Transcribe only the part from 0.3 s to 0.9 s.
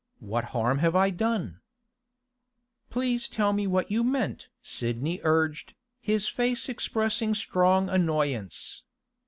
harm